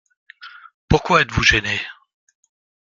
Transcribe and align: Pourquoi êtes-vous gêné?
Pourquoi 0.87 1.19
êtes-vous 1.21 1.43
gêné? 1.43 1.79